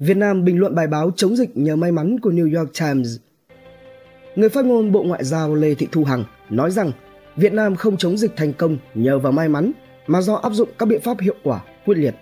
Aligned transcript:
Việt 0.00 0.16
Nam 0.16 0.44
bình 0.44 0.58
luận 0.58 0.74
bài 0.74 0.86
báo 0.86 1.10
chống 1.16 1.36
dịch 1.36 1.56
nhờ 1.56 1.76
may 1.76 1.92
mắn 1.92 2.20
của 2.20 2.30
New 2.30 2.58
York 2.58 2.70
Times. 2.80 3.16
Người 4.36 4.48
phát 4.48 4.64
ngôn 4.64 4.92
Bộ 4.92 5.02
Ngoại 5.02 5.24
giao 5.24 5.54
Lê 5.54 5.74
Thị 5.74 5.88
Thu 5.92 6.04
Hằng 6.04 6.24
nói 6.50 6.70
rằng 6.70 6.92
Việt 7.36 7.52
Nam 7.52 7.76
không 7.76 7.96
chống 7.96 8.16
dịch 8.16 8.32
thành 8.36 8.52
công 8.52 8.78
nhờ 8.94 9.18
vào 9.18 9.32
may 9.32 9.48
mắn 9.48 9.72
mà 10.06 10.20
do 10.20 10.34
áp 10.34 10.52
dụng 10.52 10.68
các 10.78 10.86
biện 10.86 11.00
pháp 11.00 11.20
hiệu 11.20 11.34
quả, 11.42 11.60
quyết 11.86 11.98
liệt. 11.98 12.14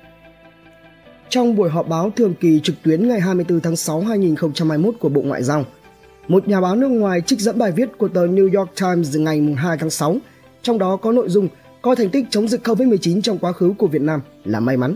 Trong 1.29 1.57
buổi 1.57 1.71
họp 1.71 1.89
báo 1.89 2.11
thường 2.17 2.35
kỳ 2.41 2.61
trực 2.61 2.75
tuyến 2.83 3.09
ngày 3.09 3.21
24 3.21 3.61
tháng 3.61 3.77
6 3.77 4.01
2021 4.01 4.95
của 5.01 5.09
Bộ 5.09 5.23
Ngoại 5.23 5.43
giao, 5.43 5.65
một 6.29 6.49
nhà 6.49 6.61
báo 6.61 6.77
nước 6.77 6.89
ngoài 6.89 7.21
trích 7.21 7.41
dẫn 7.41 7.59
bài 7.59 7.73
viết 7.73 7.89
của 7.99 8.09
tờ 8.09 8.27
New 8.27 8.59
York 8.59 8.71
Times 8.81 9.17
ngày 9.17 9.55
2 9.57 9.77
tháng 9.79 9.91
6, 9.91 10.17
trong 10.63 10.79
đó 10.79 10.97
có 10.97 11.13
nội 11.13 11.29
dung 11.29 11.49
coi 11.83 11.97
thành 11.97 12.11
tích 12.11 12.27
chống 12.31 12.49
dịch 12.49 12.67
COVID-19 12.69 13.21
trong 13.21 13.39
quá 13.39 13.53
khứ 13.53 13.75
của 13.79 13.87
Việt 13.87 14.03
Nam 14.03 14.21
là 14.45 14.61
may 14.61 14.77
mắn. 14.77 14.95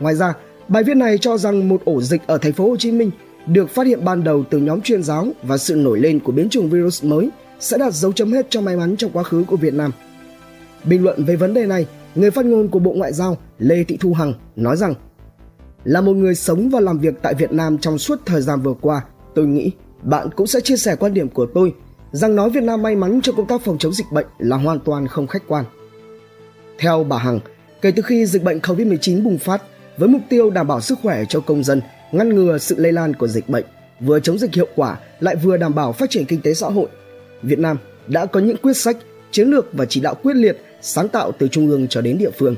Ngoài 0.00 0.14
ra, 0.14 0.34
bài 0.68 0.84
viết 0.84 0.96
này 0.96 1.18
cho 1.18 1.38
rằng 1.38 1.68
một 1.68 1.84
ổ 1.84 2.02
dịch 2.02 2.26
ở 2.26 2.38
thành 2.38 2.52
phố 2.52 2.68
Hồ 2.68 2.76
Chí 2.76 2.92
Minh 2.92 3.10
được 3.46 3.70
phát 3.70 3.86
hiện 3.86 4.04
ban 4.04 4.24
đầu 4.24 4.44
từ 4.50 4.58
nhóm 4.58 4.80
chuyên 4.80 5.02
giáo 5.02 5.26
và 5.42 5.56
sự 5.56 5.74
nổi 5.74 6.00
lên 6.00 6.20
của 6.20 6.32
biến 6.32 6.48
chủng 6.48 6.70
virus 6.70 7.04
mới 7.04 7.30
sẽ 7.60 7.78
đặt 7.78 7.92
dấu 7.92 8.12
chấm 8.12 8.32
hết 8.32 8.46
cho 8.50 8.60
may 8.60 8.76
mắn 8.76 8.96
trong 8.96 9.10
quá 9.10 9.22
khứ 9.22 9.44
của 9.46 9.56
Việt 9.56 9.74
Nam. 9.74 9.92
Bình 10.84 11.04
luận 11.04 11.24
về 11.24 11.36
vấn 11.36 11.54
đề 11.54 11.66
này, 11.66 11.86
người 12.14 12.30
phát 12.30 12.44
ngôn 12.44 12.68
của 12.68 12.78
Bộ 12.78 12.92
Ngoại 12.92 13.12
giao 13.12 13.36
Lê 13.58 13.84
Thị 13.84 13.96
Thu 14.00 14.12
Hằng 14.12 14.34
nói 14.56 14.76
rằng 14.76 14.94
là 15.84 16.00
một 16.00 16.12
người 16.12 16.34
sống 16.34 16.70
và 16.70 16.80
làm 16.80 16.98
việc 16.98 17.14
tại 17.22 17.34
Việt 17.34 17.52
Nam 17.52 17.78
trong 17.78 17.98
suốt 17.98 18.20
thời 18.26 18.42
gian 18.42 18.60
vừa 18.60 18.74
qua, 18.80 19.04
tôi 19.34 19.46
nghĩ 19.46 19.70
bạn 20.02 20.28
cũng 20.36 20.46
sẽ 20.46 20.60
chia 20.60 20.76
sẻ 20.76 20.96
quan 20.96 21.14
điểm 21.14 21.28
của 21.28 21.46
tôi 21.54 21.74
rằng 22.12 22.36
nói 22.36 22.50
Việt 22.50 22.62
Nam 22.62 22.82
may 22.82 22.96
mắn 22.96 23.20
trong 23.22 23.36
công 23.36 23.46
tác 23.46 23.60
phòng 23.64 23.78
chống 23.78 23.92
dịch 23.92 24.12
bệnh 24.12 24.26
là 24.38 24.56
hoàn 24.56 24.80
toàn 24.80 25.06
không 25.08 25.26
khách 25.26 25.42
quan. 25.48 25.64
Theo 26.78 27.04
bà 27.04 27.18
Hằng, 27.18 27.40
kể 27.82 27.90
từ 27.90 28.02
khi 28.02 28.26
dịch 28.26 28.42
bệnh 28.42 28.58
COVID-19 28.58 29.22
bùng 29.22 29.38
phát 29.38 29.62
với 29.96 30.08
mục 30.08 30.22
tiêu 30.28 30.50
đảm 30.50 30.66
bảo 30.66 30.80
sức 30.80 30.98
khỏe 31.02 31.24
cho 31.28 31.40
công 31.40 31.64
dân, 31.64 31.80
ngăn 32.12 32.28
ngừa 32.28 32.58
sự 32.58 32.74
lây 32.78 32.92
lan 32.92 33.14
của 33.14 33.28
dịch 33.28 33.48
bệnh, 33.48 33.64
vừa 34.00 34.20
chống 34.20 34.38
dịch 34.38 34.54
hiệu 34.54 34.68
quả 34.76 34.98
lại 35.20 35.36
vừa 35.36 35.56
đảm 35.56 35.74
bảo 35.74 35.92
phát 35.92 36.10
triển 36.10 36.24
kinh 36.24 36.40
tế 36.40 36.54
xã 36.54 36.66
hội, 36.66 36.88
Việt 37.42 37.58
Nam 37.58 37.76
đã 38.06 38.26
có 38.26 38.40
những 38.40 38.56
quyết 38.56 38.76
sách, 38.76 38.96
chiến 39.30 39.48
lược 39.48 39.72
và 39.72 39.84
chỉ 39.84 40.00
đạo 40.00 40.14
quyết 40.22 40.36
liệt, 40.36 40.56
sáng 40.80 41.08
tạo 41.08 41.32
từ 41.38 41.48
trung 41.48 41.68
ương 41.68 41.88
cho 41.88 42.00
đến 42.00 42.18
địa 42.18 42.30
phương. 42.30 42.56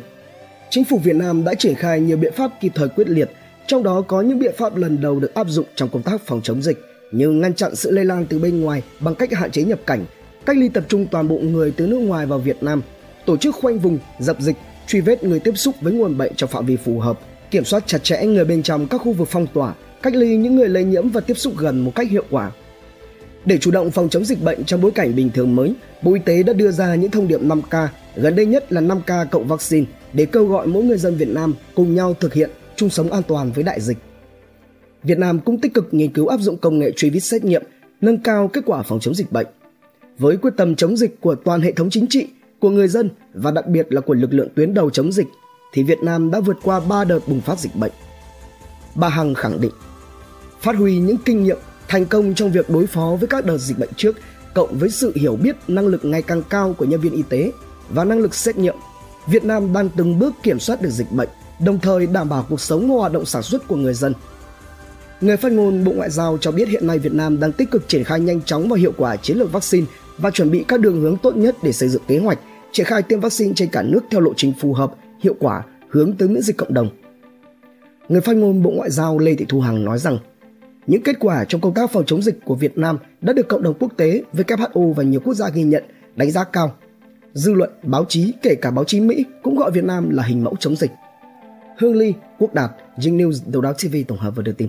Chính 0.71 0.85
phủ 0.85 0.99
Việt 0.99 1.17
Nam 1.17 1.45
đã 1.45 1.55
triển 1.55 1.75
khai 1.75 2.01
nhiều 2.01 2.17
biện 2.17 2.33
pháp 2.37 2.51
kịp 2.61 2.73
thời 2.75 2.89
quyết 2.89 3.09
liệt, 3.09 3.31
trong 3.67 3.83
đó 3.83 4.03
có 4.09 4.21
những 4.21 4.39
biện 4.39 4.55
pháp 4.59 4.77
lần 4.77 5.01
đầu 5.01 5.21
được 5.21 5.35
áp 5.35 5.47
dụng 5.49 5.67
trong 5.75 5.89
công 5.89 6.03
tác 6.03 6.21
phòng 6.27 6.41
chống 6.43 6.63
dịch 6.63 6.79
như 7.13 7.31
ngăn 7.31 7.55
chặn 7.55 7.75
sự 7.75 7.91
lây 7.91 8.05
lan 8.05 8.27
từ 8.27 8.39
bên 8.39 8.61
ngoài 8.61 8.83
bằng 9.01 9.15
cách 9.15 9.33
hạn 9.33 9.51
chế 9.51 9.63
nhập 9.63 9.79
cảnh, 9.87 10.05
cách 10.47 10.57
ly 10.57 10.69
tập 10.69 10.85
trung 10.89 11.07
toàn 11.11 11.29
bộ 11.29 11.39
người 11.39 11.71
từ 11.77 11.87
nước 11.87 11.99
ngoài 11.99 12.27
vào 12.27 12.39
Việt 12.39 12.63
Nam, 12.63 12.83
tổ 13.27 13.37
chức 13.37 13.55
khoanh 13.55 13.79
vùng, 13.79 13.99
dập 14.19 14.41
dịch, 14.41 14.57
truy 14.87 15.01
vết 15.01 15.25
người 15.25 15.41
tiếp 15.41 15.53
xúc 15.57 15.75
với 15.81 15.93
nguồn 15.93 16.19
bệnh 16.19 16.35
trong 16.35 16.51
phạm 16.51 16.67
vi 16.67 16.77
phù 16.77 16.99
hợp, 16.99 17.21
kiểm 17.51 17.65
soát 17.65 17.87
chặt 17.87 18.05
chẽ 18.05 18.27
người 18.27 18.45
bên 18.45 18.63
trong 18.63 18.87
các 18.89 19.01
khu 19.01 19.13
vực 19.13 19.29
phong 19.31 19.47
tỏa, 19.47 19.75
cách 20.03 20.15
ly 20.15 20.37
những 20.37 20.57
người 20.57 20.69
lây 20.69 20.85
nhiễm 20.85 21.09
và 21.09 21.21
tiếp 21.21 21.35
xúc 21.35 21.53
gần 21.57 21.79
một 21.85 21.93
cách 21.95 22.11
hiệu 22.11 22.25
quả. 22.31 22.53
Để 23.45 23.59
chủ 23.59 23.71
động 23.71 23.91
phòng 23.91 24.09
chống 24.09 24.25
dịch 24.25 24.43
bệnh 24.43 24.65
trong 24.65 24.81
bối 24.81 24.91
cảnh 24.91 25.17
bình 25.17 25.31
thường 25.35 25.57
mới, 25.57 25.75
Bộ 26.03 26.15
Y 26.15 26.21
tế 26.25 26.43
đã 26.43 26.53
đưa 26.53 26.71
ra 26.71 26.95
những 26.95 27.11
thông 27.11 27.29
điệp 27.29 27.41
5K, 27.41 27.87
gần 28.17 28.37
đây 28.37 28.47
nhất 28.47 28.73
là 28.73 28.81
5K 28.81 29.27
cộng 29.27 29.47
vaccine 29.47 29.87
để 30.13 30.27
kêu 30.27 30.47
gọi 30.47 30.67
mỗi 30.67 30.85
người 30.85 30.99
dân 30.99 31.17
Việt 31.17 31.29
Nam 31.29 31.55
cùng 31.75 31.95
nhau 31.95 32.15
thực 32.21 32.35
hiện 32.35 32.51
chung 32.77 32.91
sống 32.91 33.13
an 33.13 33.23
toàn 33.29 33.53
với 33.53 33.65
đại 33.65 33.81
dịch. 33.81 33.99
Việt 35.03 35.19
Nam 35.19 35.41
cũng 35.41 35.61
tích 35.61 35.75
cực 35.75 35.95
nghiên 35.95 36.13
cứu 36.13 36.27
áp 36.27 36.41
dụng 36.41 36.57
công 36.57 36.79
nghệ 36.79 36.93
truy 36.97 37.11
vết 37.11 37.21
xét 37.21 37.45
nghiệm, 37.45 37.63
nâng 38.01 38.19
cao 38.19 38.49
kết 38.49 38.61
quả 38.67 38.83
phòng 38.83 39.01
chống 39.01 39.15
dịch 39.15 39.33
bệnh. 39.33 39.47
Với 40.19 40.37
quyết 40.37 40.55
tâm 40.57 40.77
chống 40.77 40.97
dịch 40.97 41.21
của 41.21 41.35
toàn 41.35 41.61
hệ 41.61 41.73
thống 41.73 41.91
chính 41.91 42.07
trị, 42.07 42.27
của 42.61 42.71
người 42.71 42.89
dân 42.89 43.11
và 43.35 43.51
đặc 43.51 43.67
biệt 43.67 43.87
là 43.91 44.01
của 44.01 44.15
lực 44.15 44.33
lượng 44.33 44.49
tuyến 44.57 44.75
đầu 44.75 44.91
chống 44.91 45.13
dịch, 45.13 45.27
thì 45.73 45.83
Việt 45.83 46.03
Nam 46.03 46.31
đã 46.31 46.41
vượt 46.41 46.57
qua 46.63 46.81
3 46.81 47.05
đợt 47.05 47.21
bùng 47.27 47.41
phát 47.41 47.59
dịch 47.59 47.77
bệnh. 47.77 47.93
Bà 48.95 49.09
Hằng 49.09 49.35
khẳng 49.35 49.61
định, 49.61 49.73
phát 50.61 50.77
huy 50.77 50.99
những 50.99 51.17
kinh 51.25 51.43
nghiệm 51.43 51.59
thành 51.89 52.07
công 52.07 52.35
trong 52.35 52.53
việc 52.53 52.71
đối 52.71 52.87
phó 52.87 53.17
với 53.21 53.29
các 53.29 53.45
đợt 53.45 53.59
dịch 53.59 53.79
bệnh 53.79 53.91
trước 53.97 54.17
cộng 54.55 54.79
với 54.79 54.91
sự 54.91 55.13
hiểu 55.15 55.37
biết 55.37 55.57
năng 55.69 55.87
lực 55.87 56.05
ngày 56.05 56.23
càng 56.23 56.43
cao 56.43 56.75
của 56.79 56.85
nhân 56.85 57.01
viên 57.01 57.13
y 57.13 57.23
tế 57.23 57.53
và 57.91 58.05
năng 58.05 58.19
lực 58.19 58.35
xét 58.35 58.57
nghiệm, 58.57 58.75
Việt 59.27 59.45
Nam 59.45 59.73
đang 59.73 59.89
từng 59.97 60.19
bước 60.19 60.35
kiểm 60.43 60.59
soát 60.59 60.83
được 60.83 60.91
dịch 60.91 61.13
bệnh, 61.13 61.29
đồng 61.65 61.79
thời 61.79 62.07
đảm 62.07 62.29
bảo 62.29 62.47
cuộc 62.49 62.61
sống 62.61 62.89
và 62.89 62.95
hoạt 62.95 63.13
động 63.13 63.27
sản 63.27 63.43
xuất 63.43 63.69
của 63.69 63.77
người 63.77 63.95
dân. 63.95 64.15
Người 65.21 65.37
phát 65.37 65.53
ngôn 65.53 65.85
Bộ 65.85 65.93
Ngoại 65.93 66.11
giao 66.11 66.39
cho 66.41 66.53
biết 66.53 66.69
hiện 66.69 66.87
nay 66.87 66.99
Việt 66.99 67.13
Nam 67.13 67.41
đang 67.41 67.53
tích 67.53 67.71
cực 67.71 67.89
triển 67.89 68.05
khai 68.05 68.21
nhanh 68.21 68.43
chóng 68.43 68.69
và 68.69 68.77
hiệu 68.77 68.93
quả 68.97 69.17
chiến 69.17 69.37
lược 69.37 69.53
vaccine 69.53 69.87
và 70.19 70.31
chuẩn 70.31 70.51
bị 70.51 70.65
các 70.69 70.81
đường 70.81 71.01
hướng 71.01 71.17
tốt 71.17 71.37
nhất 71.37 71.57
để 71.63 71.73
xây 71.73 71.89
dựng 71.89 72.03
kế 72.09 72.19
hoạch 72.19 72.39
triển 72.73 72.87
khai 72.87 73.03
tiêm 73.03 73.21
vaccine 73.21 73.53
trên 73.57 73.69
cả 73.69 73.83
nước 73.83 74.01
theo 74.11 74.21
lộ 74.21 74.35
trình 74.37 74.53
phù 74.61 74.73
hợp, 74.73 74.95
hiệu 75.21 75.35
quả, 75.39 75.63
hướng 75.89 76.13
tới 76.17 76.29
miễn 76.29 76.43
dịch 76.43 76.57
cộng 76.57 76.75
đồng. 76.75 76.89
Người 78.09 78.21
phát 78.21 78.37
ngôn 78.37 78.63
Bộ 78.63 78.71
Ngoại 78.71 78.91
giao 78.91 79.19
Lê 79.19 79.35
Thị 79.35 79.47
Thu 79.49 79.61
Hằng 79.61 79.85
nói 79.85 79.99
rằng 79.99 80.19
những 80.87 81.03
kết 81.03 81.17
quả 81.21 81.45
trong 81.45 81.61
công 81.61 81.75
tác 81.75 81.91
phòng 81.91 82.05
chống 82.07 82.23
dịch 82.23 82.39
của 82.45 82.55
Việt 82.55 82.79
Nam 82.79 82.99
đã 83.21 83.33
được 83.33 83.49
cộng 83.49 83.63
đồng 83.63 83.75
quốc 83.79 83.93
tế, 83.97 84.23
WHO 84.33 84.93
và 84.93 85.03
nhiều 85.03 85.21
quốc 85.25 85.35
gia 85.35 85.49
ghi 85.49 85.63
nhận, 85.63 85.85
đánh 86.17 86.31
giá 86.31 86.45
cao. 86.45 86.75
Dư 87.33 87.53
luận, 87.53 87.71
báo 87.83 88.05
chí, 88.09 88.33
kể 88.43 88.55
cả 88.55 88.71
báo 88.71 88.85
chí 88.85 89.01
Mỹ 89.01 89.25
cũng 89.43 89.57
gọi 89.57 89.71
Việt 89.71 89.85
Nam 89.85 90.11
là 90.11 90.23
hình 90.23 90.45
mẫu 90.45 90.57
chống 90.61 90.77
dịch. 90.77 90.91
Hương 91.79 91.97
Ly, 91.97 92.13
Quốc 92.39 92.55
Đạt, 92.55 92.71
Jing 92.97 93.17
News, 93.17 93.41
Đầu 93.47 93.63
đáo 93.63 93.73
TV 93.73 93.97
tổng 94.09 94.19
hợp 94.19 94.37
và 94.37 94.43
đưa 94.43 94.53
tin. 94.53 94.69